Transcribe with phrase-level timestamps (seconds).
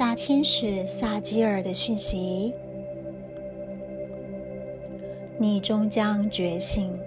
[0.00, 2.54] 大天使撒吉尔的讯息：
[5.36, 6.98] 你终将觉醒。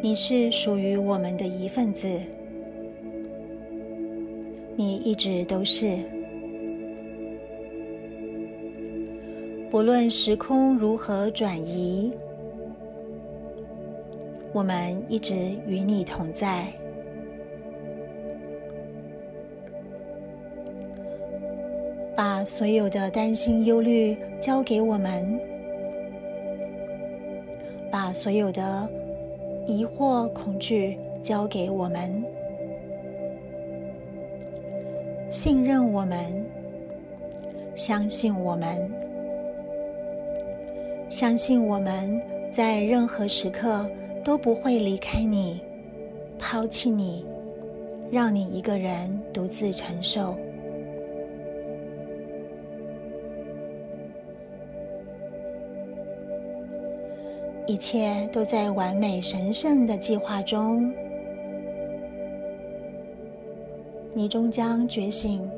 [0.00, 2.18] 你是属于我们的一份子，
[4.74, 5.98] 你一直都是。
[9.70, 12.10] 不论时空如何转移，
[14.52, 15.34] 我们一直
[15.66, 16.66] 与你同在。
[22.16, 25.40] 把所有的担心、忧虑交给我们，
[27.90, 28.88] 把所有的。
[29.70, 32.24] 疑惑、恐惧交给我们，
[35.30, 36.42] 信任我们，
[37.74, 38.90] 相信我们，
[41.10, 42.18] 相信我们
[42.50, 43.86] 在任何时刻
[44.28, 45.58] 都不会离开你、
[46.38, 47.24] 抛弃你，
[48.10, 50.36] 让你一个人独自承受。
[57.66, 60.92] 一切都在完美神圣的计划中，
[64.12, 65.50] 你终将觉醒，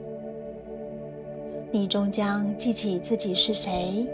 [1.73, 4.07] 你终将记起自己是谁，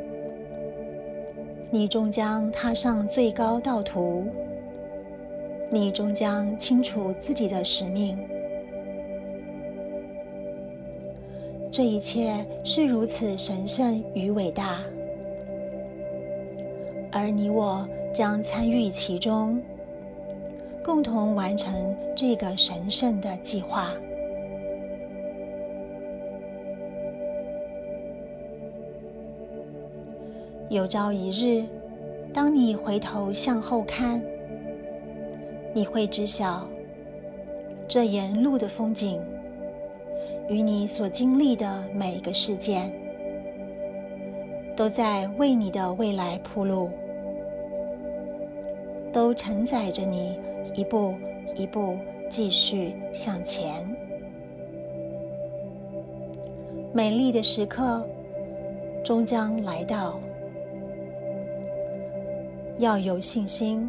[1.70, 4.24] 你终将踏上最高道途，
[5.70, 8.18] 你终将清楚自己的使命。
[11.70, 14.78] 这一切是如此神圣与伟大。
[17.10, 19.60] 而你我将参与其中，
[20.84, 23.92] 共同完成这个神圣的计划。
[30.68, 31.64] 有朝一日，
[32.34, 34.20] 当你回头向后看，
[35.72, 36.68] 你会知晓，
[37.86, 39.20] 这沿路的风景，
[40.48, 42.92] 与你所经历的每个事件，
[44.74, 46.90] 都在为你的未来铺路。
[49.12, 50.38] 都承载着你
[50.74, 51.14] 一步
[51.54, 51.96] 一步
[52.28, 53.88] 继续向前。
[56.92, 58.06] 美丽的时刻
[59.02, 60.20] 终将来到，
[62.78, 63.88] 要有信心，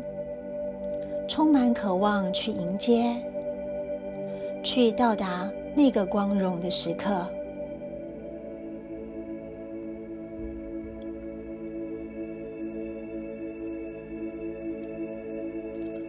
[1.28, 3.16] 充满渴望去迎接，
[4.64, 7.26] 去到达那个光荣的时刻。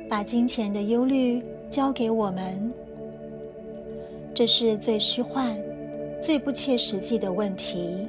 [0.08, 2.72] 把金钱的忧虑交给我们，
[4.32, 5.54] 这是最虚幻、
[6.20, 8.08] 最不切实际的问题。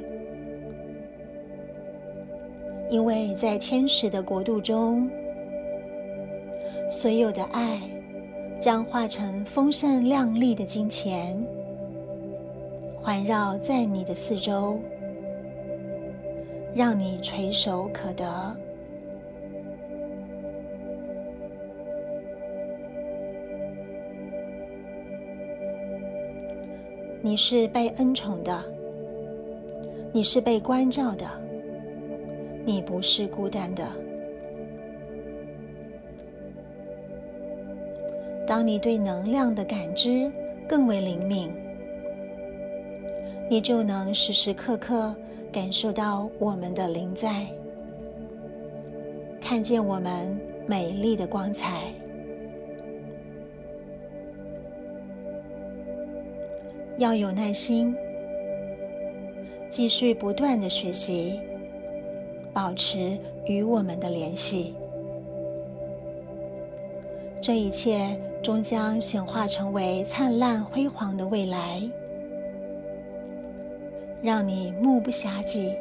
[2.90, 5.08] 因为在天使的国度中，
[6.90, 7.80] 所有的爱
[8.60, 11.40] 将化成丰盛亮丽的金钱，
[13.00, 14.80] 环绕在你的四周，
[16.74, 18.26] 让你垂手可得。
[27.22, 28.64] 你是被恩宠的，
[30.12, 31.28] 你是被关照的，
[32.66, 33.88] 你不是孤单的。
[38.46, 40.32] 当你对能量的感知
[40.68, 41.52] 更为灵敏，
[43.50, 45.16] 你就能时时刻刻
[45.52, 47.46] 感受到我们的灵在，
[49.40, 50.36] 看见我们
[50.68, 51.84] 美丽的光彩。
[56.98, 57.96] 要有耐心，
[59.70, 61.40] 继续不断的学习，
[62.62, 64.76] 保持与我们的联系。
[67.42, 71.82] 这一切终将显化成为灿烂辉煌的未来，
[74.22, 75.74] 让你目不暇接，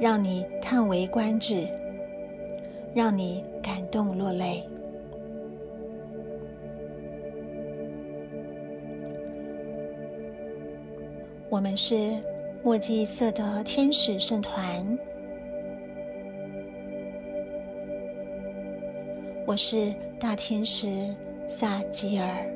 [0.00, 1.68] 让你叹为观止，
[2.94, 4.66] 让你感动落泪。
[11.50, 12.16] 我们是
[12.64, 14.98] 墨迹色的天使圣团，
[19.52, 21.14] 我是大天使
[21.46, 22.51] 萨吉尔。